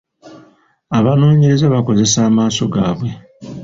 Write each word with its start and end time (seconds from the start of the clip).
Abanoonyereza 0.97 1.73
bakozesa 1.73 2.17
amaaso 2.29 2.63
gaabwe. 2.73 3.09